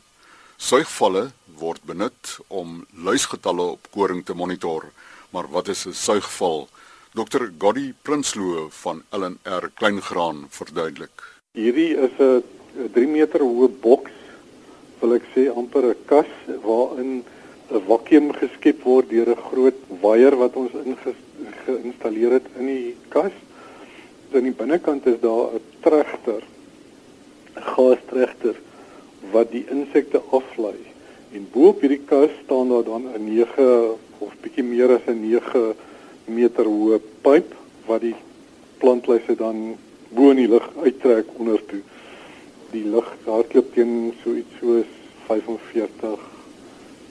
Suigvalle 0.56 1.31
word 1.59 1.84
benut 1.84 2.40
om 2.47 2.88
luisgetalle 2.95 3.62
op 3.75 3.88
koring 3.92 4.25
te 4.25 4.34
monitor. 4.34 4.92
Maar 5.36 5.52
wat 5.52 5.67
is 5.67 5.86
'n 5.86 5.94
suigval? 5.94 6.69
Dr. 7.16 7.48
Goddy 7.58 7.94
Prinsloo 8.04 8.68
van 8.70 8.98
LNR 9.10 9.70
Kleingraan 9.80 10.42
verduidelik. 10.52 11.22
Hierdie 11.56 11.94
is 11.96 12.18
'n 12.20 12.44
3 12.92 13.08
meter 13.08 13.40
hoë 13.40 13.70
boks, 13.86 14.12
wil 15.00 15.16
ek 15.16 15.24
sê 15.36 15.46
amper 15.48 15.86
'n 15.92 15.96
kas 16.12 16.32
waarin 16.66 17.24
'n 17.72 17.82
vakuum 17.88 18.28
geskep 18.42 18.84
word 18.84 19.08
deur 19.09 19.31
'n 19.31 19.46
groot 19.48 19.80
waier 20.02 20.36
wat 20.36 20.56
ons 20.56 20.72
geïnstalleer 21.66 22.31
het 22.31 22.48
in 22.59 22.66
die 22.66 22.96
kas. 23.08 23.36
Aan 24.36 24.44
die 24.44 24.59
binnekant 24.62 25.08
is 25.08 25.20
daar 25.22 25.56
'n 25.56 25.64
trechter, 25.88 26.44
'n 27.56 27.66
gaastrechter 27.72 28.56
wat 29.31 29.52
die 29.52 29.66
insekte 29.70 30.20
aflei. 30.31 30.80
En 31.31 31.48
bo 31.52 31.68
op 31.68 31.80
hierdie 31.80 32.06
kas 32.06 32.31
staan 32.44 32.68
daar 32.70 32.84
dan 32.84 33.08
'n 33.08 33.24
9 33.24 33.96
of 34.20 34.31
bietjie 34.42 34.64
meer 34.64 34.90
as 35.00 35.08
'n 35.08 35.22
9 35.22 35.75
meter 36.25 36.66
hoë 36.66 37.00
pyp 37.25 37.53
wat 37.86 38.02
die 38.02 38.16
plantlyse 38.81 39.36
dan 39.40 39.75
bo 40.16 40.31
in 40.34 40.41
die 40.44 40.50
lug 40.50 40.66
uittrek 40.84 41.30
onder 41.40 41.62
toe. 41.69 41.81
Die 42.72 42.86
lug 42.90 43.08
hardloop 43.25 43.74
teen 43.75 44.13
so 44.24 44.34
iets 44.36 44.59
soos 44.62 44.90
45 45.28 46.31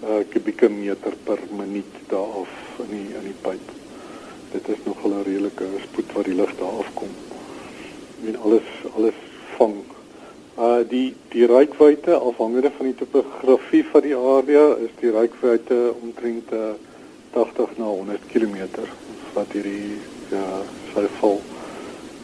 uh 0.04 0.20
kubieke 0.30 0.68
meter 0.68 1.14
per 1.24 1.40
minuut 1.56 2.00
daar 2.10 2.40
af 2.42 2.54
in 2.84 2.90
die 2.92 3.06
in 3.20 3.28
die 3.30 3.38
pyp. 3.42 3.72
Dit 4.52 4.68
is 4.68 4.82
nog 4.84 5.04
'n 5.04 5.22
redelike 5.22 5.66
spoed 5.86 6.12
wat 6.12 6.24
die 6.24 6.34
lug 6.34 6.52
daar 6.58 6.78
afkom. 6.84 7.12
En 8.26 8.36
alles 8.36 8.68
alles 8.96 9.18
vang. 9.56 9.76
Uh 10.58 10.82
die 10.88 11.14
die 11.28 11.46
reikwyte 11.46 12.14
afhangende 12.14 12.70
van 12.76 12.86
die 12.86 12.94
topografie 12.94 13.84
van 13.84 14.00
die 14.00 14.16
area 14.16 14.74
is 14.74 14.92
die 15.00 15.10
reikwyte 15.10 15.94
omtrent 16.02 16.52
uh, 16.52 16.74
80 17.32 17.78
na 17.78 17.84
100 17.84 18.20
km 18.30 18.56
wat 19.34 19.52
hierdie 19.52 19.98
ja, 20.30 20.62
sy 20.94 21.08
vol 21.18 21.42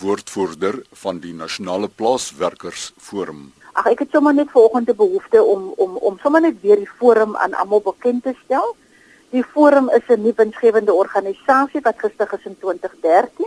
woordvoerder 0.00 0.82
van 0.92 1.20
die 1.20 1.32
Nasionale 1.32 1.88
Plaaswerkersforum. 1.88 3.52
Ag 3.72 3.86
ek 3.86 3.98
het 3.98 4.10
sommer 4.12 4.34
net 4.34 4.50
volgende 4.50 4.94
behoefte 4.94 5.42
om 5.42 5.72
om 5.76 5.96
om 5.96 6.18
sommer 6.22 6.40
net 6.40 6.60
weer 6.60 6.76
die 6.76 6.90
forum 6.98 7.36
aan 7.36 7.54
almal 7.54 7.80
bekend 7.80 8.22
te 8.22 8.34
stel. 8.44 8.76
Die 9.30 9.42
forum 9.42 9.90
is 9.90 10.06
'n 10.08 10.22
nuwe 10.22 10.34
winsgewende 10.36 10.92
organisasie 10.92 11.80
wat 11.82 11.98
gestig 11.98 12.32
is 12.32 12.44
in 12.44 12.56
2013 12.60 13.46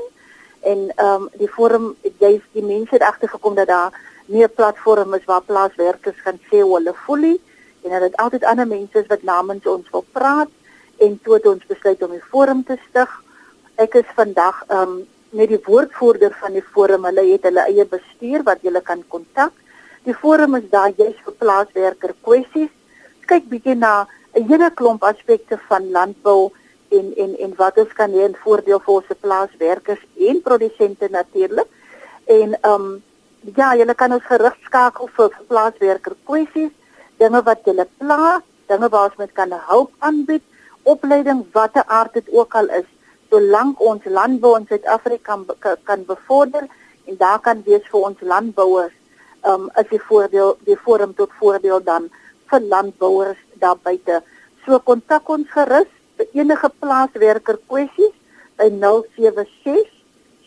en 0.62 0.92
ehm 0.96 1.22
um, 1.22 1.30
die 1.34 1.48
forum 1.48 1.96
jy's 2.20 2.42
die 2.52 2.64
mense 2.64 2.92
het 2.92 3.02
agtergekom 3.02 3.56
dat 3.56 3.68
daar 3.68 3.92
nie 4.26 4.44
'n 4.44 4.54
platform 4.56 5.14
is 5.14 5.26
waar 5.26 5.42
plaaswerkers 5.42 6.20
gaan 6.24 6.40
sê 6.50 6.60
hoe 6.62 6.76
hulle 6.78 6.94
voel 6.94 7.16
nie 7.16 7.42
en 7.84 7.90
dat 7.90 8.02
dit 8.02 8.16
altyd 8.16 8.44
ander 8.44 8.68
mense 8.68 9.00
is 9.00 9.08
wat 9.08 9.24
namens 9.24 9.66
ons 9.66 9.90
wil 9.90 10.06
praat 10.12 10.50
en 10.98 11.20
toe 11.24 11.34
het 11.34 11.46
ons 11.46 11.66
besluit 11.66 12.04
om 12.04 12.12
die 12.12 12.30
forum 12.32 12.64
te 12.64 12.78
stig. 12.90 13.12
Ek 13.76 13.96
is 13.96 14.10
vandag 14.16 14.64
ehm 14.68 14.82
um, 14.82 15.08
met 15.30 15.50
die 15.50 15.62
woordvoerder 15.66 16.34
van 16.42 16.54
die 16.54 16.66
forum. 16.74 17.06
Hulle 17.06 17.26
het 17.32 17.44
hulle 17.44 17.66
eie 17.70 17.86
bestuur 17.86 18.44
wat 18.44 18.64
jy 18.66 18.82
kan 18.82 19.04
kontak. 19.08 19.52
Die 20.04 20.16
forum 20.16 20.56
is 20.56 20.70
daar 20.70 20.92
juis 20.98 21.18
vir 21.26 21.34
plaaswerker 21.38 22.14
kwessies. 22.22 22.72
Kyk 23.30 23.46
bietjie 23.50 23.76
na 23.76 24.08
'n 24.34 24.48
hele 24.50 24.70
klomp 24.74 25.04
aspekte 25.04 25.58
van 25.68 25.92
landbou 25.92 26.52
en 26.90 27.14
en 27.24 27.38
en 27.38 27.54
wat 27.56 27.78
ons 27.78 27.94
kan 27.94 28.12
hê 28.12 28.26
in 28.30 28.36
voordeel 28.44 28.80
vir 28.80 28.94
ons 28.94 29.20
plaaswerkers 29.22 30.04
en 30.30 30.42
produsente 30.42 31.08
natuurlik. 31.10 31.70
En 32.26 32.54
ehm 32.62 32.74
um, 32.74 33.04
ja, 33.56 33.76
jy 33.76 33.94
kan 33.96 34.14
ons 34.14 34.30
gerig 34.32 34.56
skakel 34.66 35.08
vir 35.18 35.42
plaaswerker 35.48 36.16
kwessies, 36.24 36.72
dinge 37.18 37.42
wat 37.44 37.66
julle 37.66 37.88
pla, 37.98 38.42
dinge 38.68 38.90
waar 38.90 39.10
ons 39.10 39.18
met 39.18 39.32
kan 39.34 39.52
help 39.52 39.92
aanbied, 40.00 40.44
opleiding 40.84 41.46
watter 41.54 41.84
aard 41.88 42.14
dit 42.14 42.30
ook 42.30 42.56
al 42.56 42.70
is, 42.70 42.88
solank 43.30 43.82
ons 43.82 44.06
landbou 44.06 44.56
in 44.58 44.66
Suid-Afrika 44.70 45.38
kan, 45.60 45.78
kan 45.84 46.06
bevorder 46.06 46.68
en 47.06 47.18
daar 47.18 47.40
kan 47.40 47.62
wees 47.66 47.86
vir 47.92 48.08
ons 48.12 48.22
landbouers 48.22 48.96
ehm 49.44 49.54
um, 49.54 49.70
as 49.80 49.88
die 49.90 50.02
voordeel 50.10 50.58
die 50.68 50.78
forum 50.86 51.14
tot 51.16 51.32
voordeel 51.40 51.80
dan 51.84 52.10
vir 52.52 52.66
landbouers 52.74 53.40
daar 53.60 53.78
buite. 53.84 54.22
So 54.66 54.80
kontak 54.80 55.30
ons 55.30 55.48
gerus 55.54 55.90
vir 56.18 56.28
enige 56.34 56.70
plaaswerker 56.80 57.60
kwessies 57.68 58.16
by 58.60 58.68
076 58.70 59.88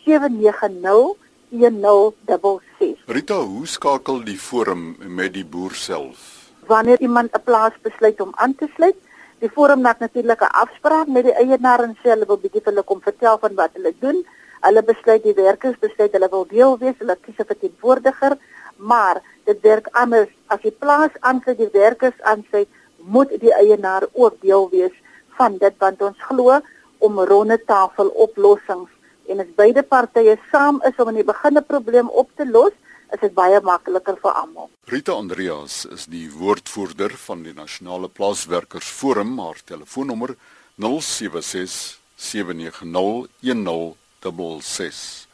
790 0.05 1.17
1066. 1.53 3.05
Rita, 3.05 3.37
hoe 3.41 3.67
skakel 3.67 4.23
die 4.25 4.37
forum 4.37 4.95
met 5.05 5.33
die 5.35 5.45
boer 5.45 5.75
self? 5.77 6.51
Wanneer 6.67 6.99
iemand 7.01 7.33
'n 7.33 7.43
plaas 7.43 7.75
besluit 7.81 8.21
om 8.21 8.31
aan 8.35 8.55
te 8.55 8.67
sluit, 8.75 8.95
die 9.39 9.49
forum 9.49 9.81
maak 9.81 9.99
natuurlik 9.99 10.41
'n 10.41 10.55
afspraak 10.63 11.07
met 11.07 11.23
die 11.23 11.35
eienaar 11.35 11.83
en 11.83 11.97
sê 12.01 12.09
hulle 12.09 12.25
wil 12.25 12.37
bietjie 12.37 12.61
vir 12.61 12.73
hulle 12.73 12.83
kom 12.83 13.01
vertel 13.01 13.37
van 13.37 13.55
wat 13.55 13.69
hulle 13.73 13.93
doen. 13.99 14.25
Hulle 14.61 14.83
besluit 14.83 15.23
die 15.23 15.33
werkers 15.33 15.77
besluit 15.79 16.11
hulle 16.11 16.29
wil 16.29 16.45
deel 16.47 16.77
wees, 16.77 16.95
hulle 16.97 17.17
kies 17.21 17.39
'n 17.39 17.45
verteenwoordiger, 17.45 18.37
maar 18.77 19.21
dit 19.45 19.61
werk 19.61 19.87
anders 19.91 20.29
as 20.47 20.61
die 20.61 20.75
plaas 20.79 21.11
aansluit 21.19 21.57
die 21.57 21.73
werkers 21.73 22.21
aansluit 22.21 22.67
moet 23.05 23.29
die 23.39 23.53
eienaar 23.53 24.07
ook 24.13 24.39
deel 24.41 24.69
wees 24.71 24.95
van 25.37 25.57
dit 25.57 25.75
want 25.77 26.01
ons 26.01 26.27
glo 26.29 26.59
om 27.03 27.19
ronde 27.19 27.57
tafel 27.67 28.07
oplossings 28.25 28.89
en 29.27 29.39
as 29.43 29.51
beide 29.57 29.83
partye 29.83 30.37
saam 30.51 30.81
is 30.87 30.99
om 30.99 31.09
in 31.11 31.21
die 31.21 31.27
begin 31.27 31.57
'n 31.57 31.65
probleem 31.65 32.09
op 32.09 32.29
te 32.35 32.45
los, 32.45 32.73
is 33.13 33.19
dit 33.19 33.33
baie 33.33 33.59
makliker 33.61 34.17
vir 34.21 34.31
almal. 34.31 34.69
Rita 34.85 35.13
Andreas 35.13 35.85
is 35.85 36.05
die 36.05 36.29
woordvoerder 36.31 37.11
van 37.27 37.43
die 37.43 37.53
Nasionale 37.53 38.09
Plaaswerkersforum. 38.09 39.39
Haar 39.39 39.59
telefoonnommer 39.65 40.35
076 40.75 41.99
790 42.15 43.27
1066. 43.41 45.27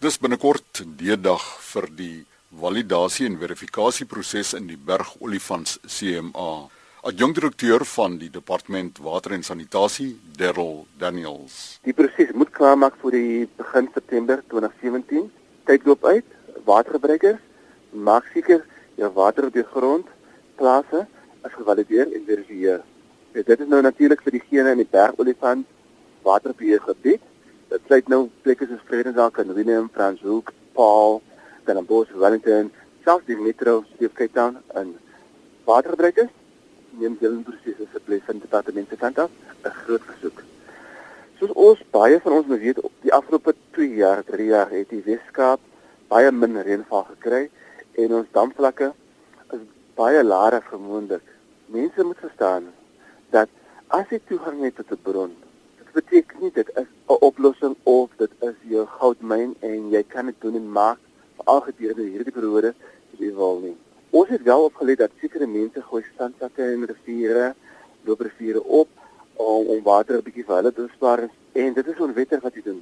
Dis 0.00 0.18
binnekort 0.18 0.82
die 0.96 1.16
dag 1.20 1.44
vir 1.72 1.86
die 1.96 2.26
validasie 2.50 3.26
en 3.26 3.38
verifikasieproses 3.38 4.54
in 4.54 4.66
die 4.66 4.76
Bergolifants 4.76 5.78
CMA. 5.86 6.68
Adjunkdirekteur 7.00 7.80
van 7.88 8.18
die 8.20 8.28
Departement 8.28 8.98
Water 9.00 9.32
en 9.32 9.40
Sanitasie, 9.42 10.18
Darryl 10.36 10.82
Daniels. 11.00 11.78
Die 11.88 11.94
proses 11.96 12.34
moet 12.36 12.50
klaarmaak 12.52 12.98
vir 13.00 13.14
die 13.14 13.36
begin 13.56 13.86
September 13.94 14.42
2017. 14.52 15.30
Tyd 15.64 15.86
loop 15.88 16.02
uit. 16.04 16.26
Watergebruikers 16.66 17.38
maak 17.96 18.26
seker 18.34 18.66
jou 19.00 19.08
water 19.16 19.46
op 19.48 19.56
die 19.56 19.64
grond 19.70 20.10
plase 20.60 21.06
is 21.48 21.54
gevalideer 21.54 22.10
en 22.18 22.26
verifieer. 22.26 22.82
Ja, 23.32 23.46
dit 23.48 23.64
is 23.64 23.70
nou 23.72 23.80
natuurlik 23.86 24.20
vir 24.26 24.36
diegene 24.36 24.74
in 24.76 24.82
die 24.82 24.90
Bergolifant 24.92 25.64
waterbeheergebied. 26.26 27.24
Dit 27.72 27.86
sluit 27.86 28.10
nou 28.12 28.26
plekke 28.44 28.68
soos 28.68 28.84
Vredendal, 28.90 29.32
Willem, 29.56 29.88
Franshoek, 29.94 30.52
Paul, 30.76 31.22
Bos, 31.64 32.12
Wellington, 32.12 32.68
selfs 33.08 33.24
die 33.24 33.40
metro 33.40 33.86
Cape 33.96 34.28
Town 34.36 34.60
en 34.76 34.92
watergebruikers 35.64 36.36
neem 36.98 37.16
deel 37.20 37.32
in 37.32 37.42
prosesse 37.42 37.86
se 37.92 38.00
plek 38.04 38.22
van 38.26 38.38
departemente 38.38 38.96
kant 38.96 39.18
af 39.18 39.30
'n 39.64 39.74
groot 39.82 40.04
versoek. 40.10 40.42
Soos 41.38 41.52
ons 41.54 41.82
baie 41.90 42.20
van 42.20 42.32
ons 42.32 42.46
weet, 42.46 42.78
die 43.00 43.12
afgelope 43.12 43.54
2 43.70 43.94
jaar, 43.94 44.24
3 44.24 44.46
jaar 44.46 44.70
het 44.70 44.88
die 44.88 45.02
Weskaap 45.04 45.60
baie 46.08 46.30
min 46.30 46.62
reënval 46.62 47.04
gekry 47.04 47.48
en 48.02 48.14
ons 48.14 48.32
damvlakke 48.32 48.92
is 49.56 49.62
baie 49.94 50.24
laer 50.24 50.62
vermoedelik. 50.62 51.26
Mense 51.66 52.04
moet 52.04 52.18
verstaan 52.18 52.72
dat 53.30 53.48
as 53.88 54.06
jy 54.10 54.20
toegang 54.28 54.62
het 54.64 54.76
tot 54.76 54.90
'n 54.92 55.02
bron, 55.02 55.36
dit 55.78 55.92
beteken 55.92 56.40
nie 56.40 56.52
dit 56.52 56.68
is 56.76 56.88
'n 57.08 57.20
oplossing 57.28 57.76
of 57.82 58.10
dit 58.16 58.32
is 58.40 58.56
jou 58.68 58.86
goudmyn 58.86 59.54
en 59.60 59.90
jy 59.90 60.02
kan 60.02 60.26
dit 60.26 60.40
doen 60.40 60.54
en 60.54 60.72
maak 60.72 60.98
veral 61.36 61.60
gedurende 61.60 62.02
hierdie 62.02 62.32
periode 62.32 62.74
as 63.12 63.34
wil 63.34 63.58
nie. 63.60 63.76
Ons 64.10 64.28
het 64.28 64.42
wel 64.42 64.64
opgelet 64.64 64.98
dat 64.98 65.12
sekere 65.20 65.46
mense 65.46 65.82
gooi 65.86 66.02
sandsakke 66.18 66.64
in 66.72 66.82
riviere, 66.82 67.52
loop 68.02 68.20
riviere 68.26 68.62
op 68.62 68.88
om 69.34 69.68
om 69.74 69.82
water 69.82 70.16
'n 70.16 70.24
bietjie 70.26 70.44
vir 70.44 70.56
hulle 70.56 70.72
te 70.72 70.86
spaar 70.94 71.20
en 71.52 71.74
dit 71.74 71.86
is 71.86 72.00
onwettig 72.06 72.42
wat 72.42 72.54
jy 72.54 72.62
doen. 72.62 72.80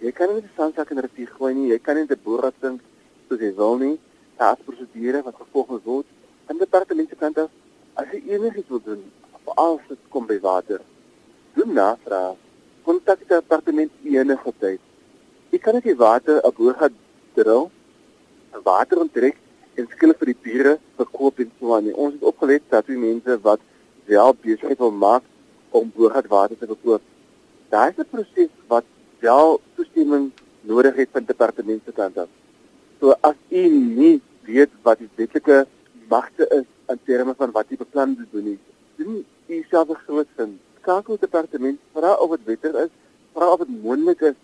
Jy 0.00 0.12
kan 0.12 0.28
nie 0.28 0.42
'n 0.42 0.50
sandsak 0.56 0.90
in 0.90 0.98
'n 0.98 1.06
rivier 1.06 1.30
gooi 1.38 1.54
nie, 1.54 1.68
jy 1.72 1.78
kan 1.78 1.96
nie 1.96 2.04
'n 2.04 2.20
boor 2.24 2.42
laat 2.42 2.54
sink 2.60 2.80
soos 3.28 3.40
jy 3.40 3.54
wil 3.54 3.76
nie. 3.78 3.98
Daar 4.36 4.56
is 4.58 4.64
prosedure 4.64 5.22
wat 5.22 5.34
gevolg 5.34 5.80
word. 5.84 6.06
En 6.48 6.56
die 6.56 6.64
departement 6.64 7.08
se 7.08 7.16
kant 7.16 7.38
af, 7.38 7.50
as 7.94 8.06
jy 8.12 8.22
enigiets 8.28 8.68
wil 8.68 8.82
doen, 8.84 9.02
veral 9.44 9.78
as 9.78 9.88
dit 9.88 9.98
kom 10.10 10.26
by 10.26 10.38
water, 10.40 10.80
doen 11.54 11.72
navraag. 11.72 12.36
Kontak 12.84 13.18
die 13.18 13.28
departement 13.28 13.92
enige 14.04 14.52
tyd. 14.58 14.80
Jy 15.50 15.58
kan 15.58 15.74
net 15.74 15.82
die 15.82 15.96
water 15.96 16.42
op 16.44 16.56
hoog 16.56 16.76
gaan 16.76 16.94
drill, 17.34 17.70
water 18.62 18.98
onttrek 18.98 19.36
en 19.76 19.88
skielik 19.92 20.18
vir 20.20 20.32
die 20.32 20.40
bure 20.46 20.74
verkoop 20.98 21.40
en 21.44 21.50
so 21.58 21.74
aan. 21.76 21.92
Ons 21.92 22.16
het 22.16 22.28
opgelet 22.30 22.64
dat 22.72 22.86
die 22.88 22.98
mense 23.00 23.38
wat 23.44 23.60
wel 24.10 24.36
besigheid 24.42 24.78
wil 24.78 24.92
maak 24.92 25.24
om 25.76 25.92
boorgat 25.94 26.28
water 26.32 26.58
te 26.58 26.68
verkoop. 26.70 27.02
Daar 27.70 27.90
is 27.90 27.98
'n 27.98 28.08
proses 28.10 28.52
wat 28.68 28.84
wel 29.20 29.60
toestemming 29.76 30.32
nodig 30.60 30.94
het 30.96 31.08
van 31.12 31.24
departement 31.24 31.82
se 31.84 31.92
kant 31.92 32.18
af. 32.18 32.28
So 33.00 33.14
as 33.20 33.36
u 33.48 33.68
nie 33.68 34.20
weet 34.42 34.70
wat 34.82 34.98
die 34.98 35.10
wetlike 35.16 35.66
magte 36.08 36.46
is 36.58 36.66
in 36.88 36.98
terme 37.04 37.34
van 37.34 37.50
wat 37.52 37.66
u 37.70 37.76
beplan 37.76 38.16
te 38.16 38.26
doen 38.30 38.44
nie, 38.44 38.58
doen 38.96 39.24
u 39.46 39.64
self 39.70 39.88
'n 39.88 40.02
groot 40.06 40.28
sin. 40.36 40.60
Skakel 40.80 41.16
departement 41.20 41.78
vra 41.92 42.14
of 42.14 42.30
dit 42.30 42.44
wettig 42.44 42.74
is, 42.74 42.90
vra 43.32 43.52
of 43.52 43.58
dit 43.58 43.82
moontlik 43.82 44.20
is 44.20 44.34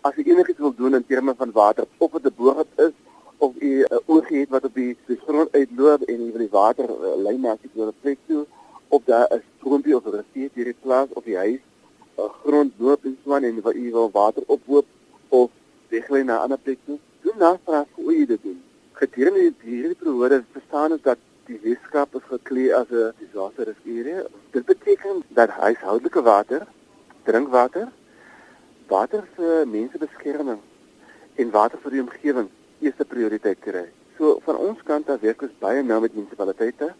as 0.00 0.16
u 0.16 0.22
enigiets 0.22 0.58
wil 0.58 0.74
doen 0.74 0.94
in 0.94 1.06
terme 1.06 1.34
van 1.34 1.50
water 1.52 1.84
of 1.98 2.10
dit 2.10 2.24
'n 2.24 2.34
boorgat 2.36 2.66
is 2.76 2.92
of 3.38 3.52
u 3.58 3.70
'n 3.82 3.86
uh, 3.92 3.98
oogie 4.06 4.40
het 4.40 4.48
wat 4.48 4.64
op 4.64 4.74
die, 4.74 4.96
die 5.06 5.20
grond 5.26 5.52
uitloop 5.52 6.02
en 6.02 6.20
u 6.26 6.30
wil 6.32 6.44
die 6.46 6.50
water 6.50 6.88
uh, 6.90 7.38
maak 7.38 7.58
tot 7.62 7.86
'n 7.86 8.00
plek 8.00 8.18
toe 8.26 8.46
of 8.88 9.02
daar 9.04 9.32
is 9.32 9.44
stroompie 9.56 9.96
of 9.96 10.04
'n 10.04 10.10
rivier 10.10 10.50
hier 10.54 10.66
in 10.66 10.80
plaas 10.82 11.08
of 11.12 11.24
die 11.24 11.36
huis 11.36 11.60
'n 12.16 12.20
uh, 12.20 12.30
grond 12.42 12.72
loop 12.76 13.04
en 13.04 13.18
so 13.24 13.34
aan 13.34 13.44
en 13.44 13.60
wat 13.60 13.74
u 13.74 13.90
wil 13.90 14.10
water 14.10 14.42
ophoop 14.46 14.86
of 15.28 15.50
weglei 15.88 16.22
na 16.22 16.34
'n 16.36 16.42
ander 16.42 16.58
plek 16.58 16.78
toe 16.84 16.98
doen 17.20 17.38
navraag 17.38 17.86
hoe 17.94 18.14
u 18.14 18.26
dit 18.26 18.42
doen. 18.42 18.62
Gedurende 18.92 19.52
hierdie 19.62 19.94
periode 19.94 20.44
verstaan 20.52 20.92
ons 20.92 21.02
dat 21.02 21.18
die 21.44 21.60
wetenskap 21.62 22.14
is 22.14 22.26
geklee 22.34 22.74
as 22.74 22.88
'n 22.90 23.12
disaster 23.18 23.64
risk 23.64 23.84
area. 23.86 24.26
Dit 24.50 24.64
beteken 24.64 25.22
dat 25.28 25.48
huishoudelike 25.48 26.22
water 26.22 26.66
drinkwater 27.22 27.88
water 28.88 29.24
vir 29.36 29.66
mensebeskerming 29.68 30.60
en 31.34 31.50
water 31.50 31.78
vir 31.82 31.90
die 31.90 32.00
omgewing 32.00 32.48
eerste 32.80 33.04
prioriteit 33.04 33.60
kry. 33.60 33.84
So 34.16 34.38
van 34.44 34.56
ons 34.56 34.80
kant 34.86 35.10
af 35.10 35.20
werk 35.20 35.42
ons 35.46 35.60
baie 35.62 35.82
nou 35.82 36.00
met 36.04 36.14
munisipaliteite 36.14 36.92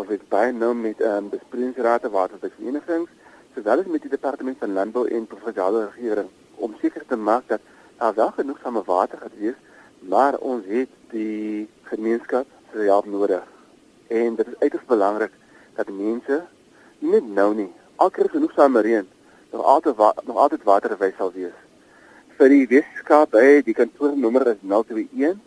of 0.00 0.10
ek 0.12 0.26
baie 0.32 0.52
nou 0.52 0.72
met 0.74 1.00
ehm 1.00 1.24
um, 1.24 1.30
besproeiingsrate 1.32 2.10
waterverenigings 2.12 3.12
sowel 3.54 3.80
as 3.80 3.88
met 3.92 4.04
die 4.04 4.12
departement 4.12 4.58
van 4.60 4.74
landbou 4.76 5.06
en 5.08 5.26
provinsiale 5.26 5.86
regering 5.86 6.28
om 6.66 6.76
seker 6.80 7.04
te 7.08 7.16
maak 7.16 7.48
dat 7.48 7.60
daar 7.98 8.14
wel 8.14 8.32
genoegsame 8.36 8.82
water 8.84 9.18
gaan 9.18 9.38
wees, 9.38 9.58
maar 9.98 10.36
ons 10.38 10.64
het 10.68 10.92
die 11.10 11.68
gemeenskap 11.82 12.46
se 12.72 12.88
hulp 12.90 13.06
nodig. 13.06 13.44
En 14.08 14.36
dit 14.36 14.46
is 14.46 14.60
uiters 14.60 14.84
belangrik 14.84 15.32
dat 15.76 15.88
mense 15.88 16.42
nie 16.98 17.10
net 17.10 17.28
nou 17.38 17.54
nie, 17.54 17.70
alkeer 17.96 18.28
genoegsame 18.30 18.80
reën 18.80 19.08
nog 19.52 19.64
altyd 19.64 19.96
nog 20.24 20.36
altyd 20.36 20.62
waterwys 20.62 21.16
sal 21.16 21.32
wees 21.32 21.65
vir 22.36 22.52
die 22.52 22.66
Weskaap 22.68 23.30
by 23.32 23.62
die 23.64 23.72
kantoornommer 23.76 24.44
is 24.52 24.58
021 24.62 25.38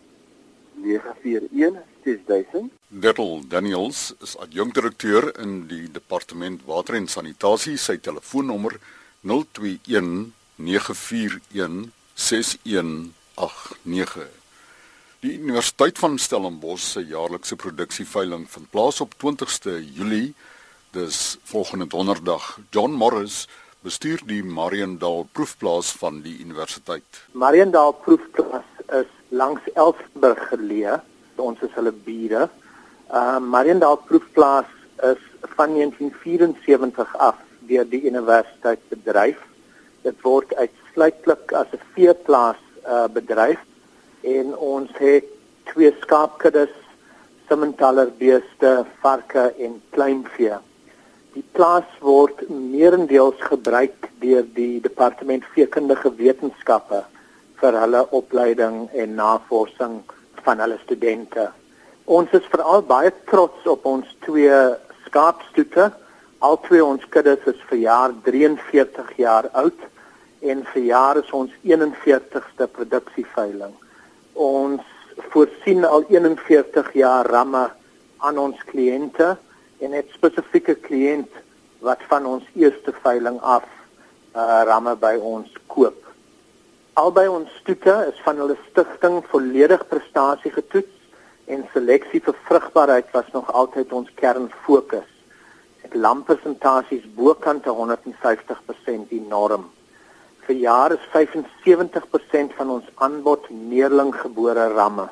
941 0.80 1.76
6000. 2.04 2.70
Dertel 2.88 3.48
Daniels 3.48 4.14
is 4.24 4.36
adjunkdirekteur 4.40 5.40
in 5.42 5.68
die 5.70 5.90
departement 5.92 6.62
water 6.66 6.94
en 6.98 7.08
sanitasie. 7.08 7.76
Sy 7.78 7.98
telefoonnommer 8.02 8.80
021 9.22 10.32
941 10.56 11.90
6189. 12.14 14.28
Die 15.20 15.36
Universiteit 15.36 15.98
van 16.00 16.18
Stellenbosch 16.18 16.84
se 16.94 17.00
jaarlikse 17.04 17.56
produksieveiling 17.60 18.48
vind 18.50 18.70
plaas 18.72 19.00
op 19.04 19.14
20ste 19.20 19.84
Julie. 19.84 20.34
Dis 20.96 21.38
volgende 21.46 21.86
donderdag. 21.86 22.58
John 22.72 22.92
Morris 22.96 23.46
bestuur 23.80 24.20
die 24.28 24.42
Mariendal 24.44 25.24
proefplaas 25.32 25.92
van 25.96 26.20
die 26.24 26.36
universiteit. 26.44 27.22
Mariendal 27.32 27.94
proefplaas 28.04 28.66
is 29.00 29.08
langs 29.32 29.64
Elsburg 29.74 30.42
geleë. 30.50 30.98
Ons 31.40 31.62
is 31.64 31.72
hulle 31.78 31.92
bure. 32.04 32.48
Uh 33.08 33.38
Mariendal 33.40 33.96
proefplaas 34.08 34.68
is 35.08 35.22
van 35.56 35.72
1974 35.78 37.16
af 37.16 37.40
deur 37.70 37.88
die 37.88 38.02
universiteit 38.10 38.82
bedryf. 38.92 39.40
Dit 40.04 40.20
word 40.26 40.52
uitsluitlik 40.60 41.52
as 41.56 41.72
'n 41.72 41.80
veeplaas 41.96 42.60
uh 42.84 43.08
bedryf 43.08 43.64
en 44.20 44.56
ons 44.56 44.90
het 45.00 45.24
twee 45.72 45.92
skaapkuddes, 46.00 46.74
Simmentaler 47.48 48.10
beeste, 48.18 48.84
varke 49.02 49.54
en 49.58 49.80
kleinvee. 49.90 50.60
Die 51.30 51.44
plaas 51.54 51.86
word 52.02 52.40
meerendeels 52.50 53.38
gebruik 53.46 54.08
deur 54.22 54.46
die 54.56 54.80
departement 54.82 55.44
veekundige 55.54 56.10
wetenskappe 56.18 57.04
vir 57.60 57.76
hulle 57.78 58.00
opleiding 58.18 58.80
en 58.98 59.12
navorsing 59.14 60.00
van 60.42 60.62
hulle 60.64 60.78
studente. 60.82 61.44
Ons 62.10 62.34
is 62.34 62.48
veral 62.50 62.82
baie 62.88 63.12
trots 63.30 63.68
op 63.70 63.86
ons 63.86 64.08
twee 64.26 64.56
skaapstoete. 65.04 65.90
Al 66.42 66.58
twee 66.64 66.82
ons 66.82 67.04
kuddes 67.14 67.46
is 67.52 67.60
verjaar 67.68 68.16
43 68.26 69.12
jaar 69.22 69.46
oud 69.62 69.84
en 70.40 70.64
verjaar 70.72 71.20
is 71.20 71.30
ons 71.36 71.52
41ste 71.62 72.66
produksieveiling. 72.74 73.76
Ons 74.34 74.82
voorsien 75.30 75.86
al 75.86 76.08
41 76.08 76.90
jaar 76.98 77.30
ramme 77.30 77.68
aan 78.18 78.42
ons 78.48 78.66
kliënte 78.72 79.36
en 79.80 79.94
'n 79.94 80.04
spesifieke 80.12 80.74
kliënt 80.74 81.32
wat 81.80 82.00
van 82.08 82.26
ons 82.26 82.44
eerste 82.54 82.92
veiling 83.02 83.40
af 83.40 83.64
uh 84.36 84.62
ramme 84.68 84.94
by 84.96 85.16
ons 85.16 85.50
koop. 85.66 86.06
Albei 86.92 87.28
ons 87.28 87.50
stoete 87.60 87.94
is 88.12 88.18
van 88.24 88.36
hulle 88.36 88.56
stigting 88.70 89.22
volledig 89.32 89.86
prestasie 89.88 90.52
getoets 90.52 90.96
en 91.46 91.64
seleksie 91.72 92.20
vir 92.26 92.36
vrugbaarheid 92.48 93.08
was 93.12 93.30
nog 93.32 93.52
altyd 93.52 93.92
ons 93.92 94.10
kernfokus. 94.14 95.08
Met 95.82 95.94
lamppresentasies 95.94 97.06
bokant 97.16 97.64
150% 97.66 99.08
die 99.08 99.22
norm. 99.28 99.70
Vir 100.46 100.56
jaar 100.56 100.92
is 100.92 101.08
75% 101.14 102.54
van 102.58 102.70
ons 102.70 102.86
aanbod 102.94 103.48
meerlinggebore 103.50 104.68
ramme. 104.74 105.08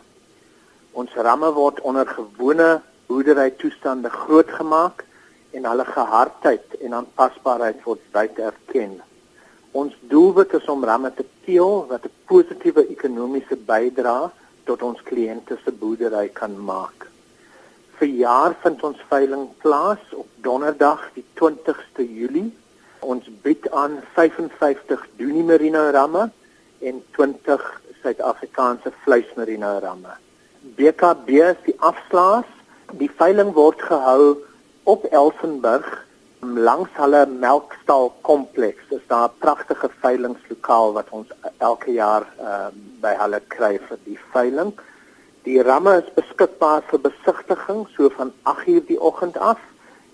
Ons 0.92 1.14
ramme 1.14 1.50
word 1.56 1.80
onder 1.80 2.06
gewone 2.06 2.70
boerdery 3.09 3.50
toestande 3.61 4.11
grootgemaak 4.12 5.05
en 5.57 5.65
hulle 5.65 5.85
gehardheid 5.85 6.79
en 6.85 6.97
aanpasbaarheid 7.00 7.83
word 7.85 8.05
wyd 8.12 8.38
erken. 8.50 8.99
Ons 9.73 9.97
doelwit 10.12 10.55
is 10.59 10.69
om 10.69 10.85
ramme 10.85 11.11
te 11.15 11.25
teel 11.47 11.87
wat 11.88 12.05
'n 12.05 12.15
positiewe 12.31 12.87
ekonomiese 12.95 13.57
bydrae 13.57 14.31
tot 14.65 14.83
ons 14.83 15.00
kliënte 15.11 15.57
se 15.65 15.73
boerdery 15.73 16.29
kan 16.29 16.55
maak. 16.65 17.09
Vir 17.99 18.09
jaar 18.09 18.55
vind 18.62 18.83
ons 18.83 19.00
veiling 19.11 19.49
plaas 19.62 20.03
op 20.12 20.27
Donderdag 20.47 21.00
die 21.15 21.25
20ste 21.41 22.05
Julie. 22.07 22.53
Ons 23.00 23.25
bied 23.43 23.71
aan 23.71 24.03
55 24.15 25.07
Dunie 25.17 25.43
Merino 25.43 25.91
ramme 25.91 26.31
en 26.79 27.03
20 27.17 27.81
Suid-Afrikaanse 28.03 28.93
vleismerino 29.03 29.79
ramme. 29.83 30.15
BKB 30.79 31.29
is 31.29 31.61
die 31.65 31.75
afslaers. 31.79 32.58
Die 32.97 33.11
veiling 33.11 33.52
word 33.52 33.83
gehou 33.85 34.38
op 34.88 35.04
Elsenburg 35.12 36.07
langs 36.40 36.88
hulle 36.97 37.26
melkstal 37.26 38.12
kompleks. 38.23 38.83
Dis 38.88 39.04
daar 39.07 39.28
'n 39.28 39.38
pragtige 39.38 39.90
veilingslokaal 40.00 40.92
wat 40.92 41.11
ons 41.11 41.28
elke 41.59 41.92
jaar 41.92 42.25
uh, 42.40 42.68
by 43.00 43.12
hulle 43.21 43.40
kry 43.49 43.78
vir 43.88 43.99
die 44.04 44.18
veiling. 44.33 44.73
Die 45.45 45.62
ramme 45.62 45.97
is 46.00 46.14
beskikbaar 46.14 46.83
vir 46.90 47.00
besigtiging 47.00 47.87
so 47.97 48.09
van 48.09 48.33
8:00 48.42 48.87
die 48.87 49.00
oggend 49.00 49.37
af 49.38 49.61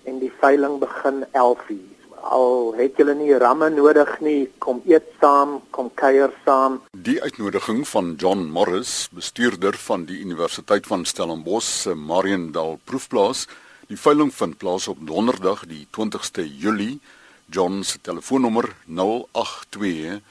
en 0.03 0.19
die 0.19 0.33
veiling 0.39 0.79
begin 0.79 1.25
11:00 1.31 1.79
al 2.25 2.73
het 2.77 2.97
julle 2.97 3.13
nie 3.17 3.33
ramme 3.37 3.69
nodig 3.69 4.09
nie, 4.25 4.47
kom 4.59 4.81
eet 4.89 5.07
saam, 5.21 5.61
kom 5.75 5.91
kuier 5.93 6.33
saam. 6.45 6.81
Die 6.91 7.21
uitnodiging 7.21 7.85
van 7.87 8.15
John 8.21 8.49
Morris, 8.51 9.07
bestuurder 9.13 9.77
van 9.87 10.05
die 10.09 10.19
Universiteit 10.23 10.87
van 10.87 11.05
Stellenbosch 11.05 11.69
se 11.83 11.95
Mariendal 11.95 12.79
proefplaas, 12.83 13.47
die 13.87 13.99
veiling 13.99 14.33
vind 14.33 14.57
plaas 14.57 14.87
op 14.89 14.97
Donderdag 15.05 15.65
die 15.69 15.85
20ste 15.93 16.45
Julie. 16.45 16.99
John 17.45 17.83
se 17.83 18.01
telefoonnommer 18.01 18.75
082 18.87 20.21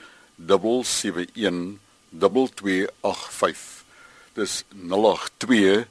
771 0.83 1.79
2285. 2.19 3.85
Dis 4.35 4.65
082 4.71 5.87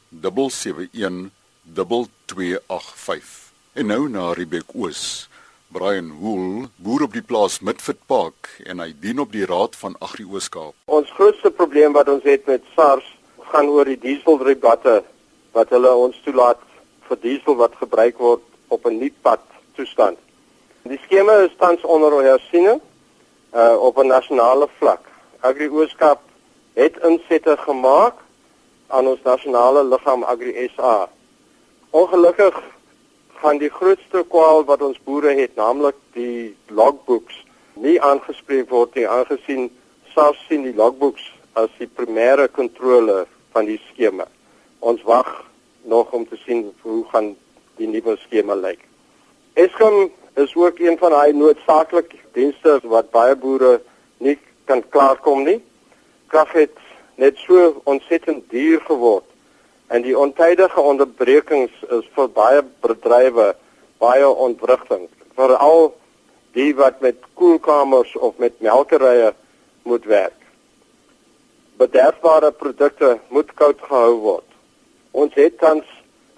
771 0.51 1.31
2285. 1.63 3.51
En 3.74 3.86
nou 3.86 4.10
na 4.10 4.33
Riebeek 4.33 4.75
Oos. 4.75 5.29
Brian 5.74 6.12
Wool, 6.22 6.68
boer 6.86 7.08
op 7.08 7.13
die 7.15 7.24
plaas 7.25 7.56
Midfit 7.65 7.98
Park 8.06 8.50
en 8.70 8.82
hy 8.84 8.92
dien 9.01 9.18
op 9.24 9.32
die 9.34 9.46
raad 9.50 9.74
van 9.82 9.96
Agri 10.06 10.25
Ooskaap. 10.30 10.75
Ons 10.86 11.10
grootste 11.18 11.50
probleem 11.50 11.96
wat 11.98 12.12
ons 12.13 12.25
het 12.30 12.46
met 12.46 12.62
SARS 12.75 13.08
gaan 13.50 13.72
oor 13.74 13.89
die 13.89 13.98
dieselrabatte 14.03 15.00
wat 15.58 15.74
hulle 15.74 15.94
ons 16.03 16.20
toelaat 16.25 16.62
vir 17.08 17.20
diesel 17.24 17.58
wat 17.62 17.80
gebruik 17.82 18.22
word 18.22 18.44
op 18.70 18.86
'n 18.86 19.00
nuutpad 19.00 19.42
toestand. 19.75 20.18
Die 20.86 21.00
skema 21.06 21.39
is 21.48 21.58
tans 21.58 21.82
onder 21.82 22.22
hersiening 22.22 22.82
uh 23.56 23.75
op 23.88 23.98
'n 23.98 24.08
nasionale 24.08 24.68
vlak. 24.77 25.01
Agri 25.42 25.70
Ooskaap 25.70 26.22
het 26.74 26.98
insette 27.01 27.58
gemaak 27.58 28.22
aan 28.88 29.08
ons 29.08 29.22
nasionale 29.24 29.84
liggaam 29.84 30.24
Agri 30.24 30.70
SA. 30.75 31.10
Ongelukkig 31.89 32.62
van 33.43 33.59
die 33.59 33.69
grootste 33.69 34.21
kwaal 34.31 34.63
wat 34.69 34.81
ons 34.85 35.00
boere 35.03 35.33
het, 35.35 35.57
naamlik 35.59 35.97
die 36.15 36.53
logbooks, 36.71 37.41
nie 37.75 37.97
aangespreek 38.00 38.69
word 38.71 38.95
nie 38.95 39.07
aangesien 39.09 39.65
SARS 40.13 40.39
sien 40.47 40.63
die 40.63 40.75
logbooks 40.77 41.25
as 41.59 41.73
die 41.79 41.89
primêre 41.97 42.45
kontrole 42.55 43.25
van 43.51 43.67
die 43.67 43.79
skema. 43.89 44.29
Ons 44.79 45.03
wag 45.09 45.27
nog 45.91 46.13
om 46.15 46.23
te 46.29 46.39
sien 46.45 46.69
hoe 46.85 47.01
gaan 47.12 47.33
die 47.81 47.89
nuwe 47.89 48.15
skema 48.23 48.55
lyk. 48.55 48.79
Eskom 49.59 50.07
is 50.39 50.55
ook 50.55 50.79
een 50.79 50.95
van 51.01 51.12
daai 51.12 51.35
noodsaaklike 51.35 52.21
dienste 52.38 52.77
wat 52.95 53.12
baie 53.12 53.35
boere 53.35 53.75
nie 54.23 54.38
kan 54.71 54.85
klaarkom 54.95 55.43
nie. 55.50 55.59
Krag 56.31 56.55
het 56.55 56.79
net 57.19 57.38
so 57.43 57.73
ontsettend 57.83 58.47
duur 58.53 58.79
geword 58.88 59.32
En 59.87 60.01
die 60.01 60.15
ontydige 60.17 60.81
onderbrekings 60.81 61.73
is 61.89 62.07
vir 62.15 62.29
baie 62.29 62.61
bedrywe 62.85 63.53
baie 64.03 64.27
ontwrigting. 64.27 65.07
Veral 65.37 65.93
die 66.57 66.71
wat 66.75 66.99
met 67.01 67.21
koelkamers 67.39 68.15
of 68.17 68.37
met 68.37 68.59
melkerye 68.61 69.33
moet 69.83 70.05
werk. 70.05 70.39
Bederfbare 71.77 72.51
produkte 72.51 73.17
moet 73.29 73.53
koud 73.53 73.79
gehou 73.81 74.17
word. 74.21 74.49
Ons 75.11 75.33
het 75.35 75.57
tans 75.61 75.87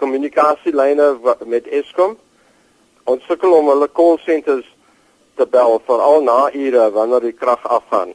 kommunikasielyne 0.01 1.15
met 1.45 1.67
Eskom. 1.67 2.15
Ons 3.05 3.25
sukkel 3.27 3.53
om 3.53 3.69
hulle 3.69 3.89
centers 4.25 4.67
te 5.35 5.45
bel 5.45 5.79
veral 5.85 6.23
na 6.23 6.49
ure 6.53 6.91
wanneer 6.91 7.21
die 7.21 7.35
krag 7.35 7.63
afgaan 7.67 8.13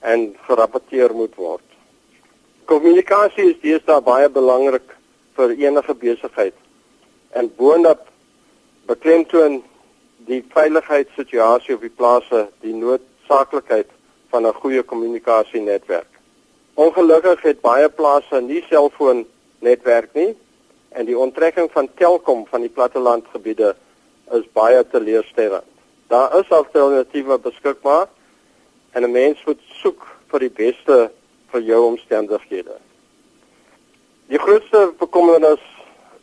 en 0.00 0.36
gerapporteer 0.46 1.14
moet 1.14 1.34
word. 1.36 1.69
Kommunikasie 2.70 3.48
is 3.50 3.56
deesdae 3.64 3.98
baie 4.06 4.28
belangrik 4.30 4.92
vir 5.34 5.56
enige 5.58 5.94
besigheid. 6.04 6.54
En 7.34 7.48
boonop 7.58 8.04
beklemtoon 8.86 9.56
die 10.28 10.38
veiligheidssituasie 10.52 11.74
op 11.74 11.82
die 11.82 11.90
plase 11.90 12.44
die 12.62 12.76
noodsaaklikheid 12.76 13.90
van 14.30 14.46
'n 14.46 14.54
goeie 14.62 14.82
kommunikasienetwerk. 14.82 16.12
Ongelukkig 16.74 17.42
het 17.42 17.60
baie 17.60 17.88
plase 17.88 18.40
nie 18.40 18.62
selfoonnetwerk 18.70 20.14
nie 20.14 20.36
en 20.88 21.06
die 21.06 21.18
onttrekking 21.18 21.70
van 21.72 21.90
Telkom 21.94 22.46
van 22.46 22.60
die 22.60 22.74
plattelandgebiede 22.78 23.74
is 24.30 24.46
baie 24.52 24.86
teleurstellend. 24.86 25.66
Daar 26.06 26.38
is 26.38 26.50
alternatiewe 26.50 27.38
beskikbaar 27.38 28.06
en 28.92 29.02
'n 29.02 29.10
mens 29.10 29.44
moet 29.44 29.60
soek 29.82 30.06
vir 30.30 30.38
die 30.38 30.54
beste 30.54 31.10
vir 31.52 31.66
jou 31.66 31.80
omstandighede. 31.92 32.76
Die 34.30 34.38
grootste 34.38 34.92
bekommernis 34.98 35.62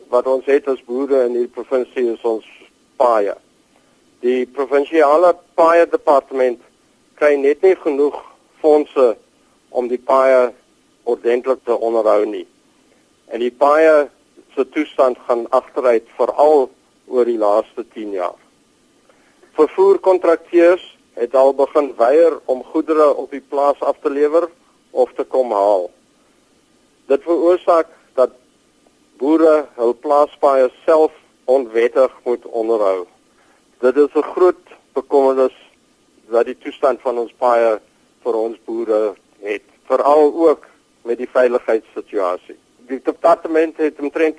wat 0.08 0.26
ons 0.26 0.46
het 0.48 0.68
as 0.68 0.80
boere 0.88 1.26
in 1.26 1.36
hierdie 1.36 1.52
provinsie 1.52 2.06
is 2.14 2.24
ons 2.24 2.46
paaie. 3.00 3.34
Die 4.24 4.46
provinsiale 4.56 5.34
paaie 5.58 5.86
departement 5.90 6.62
kry 7.20 7.34
net 7.36 7.62
nie 7.62 7.76
genoeg 7.82 8.16
fondse 8.62 9.10
om 9.70 9.90
die 9.90 10.00
paaie 10.00 10.48
ordentlik 11.08 11.60
te 11.64 11.76
onderhou 11.76 12.24
nie. 12.26 12.46
En 13.28 13.44
die 13.44 13.52
paaie 13.52 14.08
se 14.56 14.64
toestand 14.74 15.20
gaan 15.28 15.46
agteruit 15.54 16.08
veral 16.16 16.70
oor 17.08 17.28
die 17.28 17.38
laaste 17.38 17.84
10 17.94 18.14
jaar. 18.16 18.36
Vervoerkontrakteurs 19.58 20.84
het 21.18 21.34
al 21.34 21.52
begin 21.54 21.92
weier 21.98 22.38
om 22.46 22.64
goedere 22.72 23.10
op 23.14 23.30
die 23.34 23.42
plaas 23.42 23.80
af 23.80 23.98
te 24.02 24.10
lewer 24.10 24.48
of 24.90 25.12
te 25.16 25.24
kom 25.24 25.52
haal. 25.52 25.90
Dit 27.06 27.22
veroorsaak 27.22 27.88
dat 28.14 28.34
boere 29.18 29.66
hul 29.76 29.94
plaaspaaie 29.94 30.70
self 30.84 31.12
onwettig 31.44 32.12
moet 32.24 32.44
onderhou. 32.46 33.06
Dit 33.80 33.96
is 33.96 34.14
'n 34.14 34.30
groot 34.34 34.64
bekommernis 34.92 35.56
dat 36.30 36.44
die 36.44 36.58
toestand 36.58 37.00
van 37.00 37.18
ons 37.18 37.32
paaie 37.38 37.80
vir 38.22 38.34
ons 38.34 38.56
boere 38.64 39.14
het, 39.40 39.62
veral 39.88 40.32
ook 40.34 40.66
met 41.02 41.18
die 41.18 41.30
veiligheidssituasie. 41.30 42.56
Die 42.88 43.00
departement 43.02 43.76
het 43.76 44.00
omtrent 44.00 44.38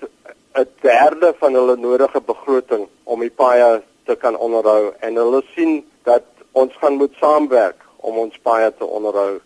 'n 0.53 0.67
derde 0.81 1.33
van 1.37 1.53
hulle 1.53 1.75
nodige 1.75 2.21
begroting 2.21 2.87
om 3.03 3.19
die 3.19 3.35
paaie 3.43 3.81
te 4.05 4.15
kan 4.15 4.37
onderhou 4.37 4.93
en 4.99 5.15
hulle 5.15 5.43
sien 5.55 5.85
dat 6.03 6.23
ons 6.51 6.73
gaan 6.81 6.93
moet 6.93 7.13
saamwerk 7.19 7.85
om 7.95 8.17
ons 8.17 8.39
paaie 8.41 8.73
te 8.77 8.85
onderhou 8.85 9.39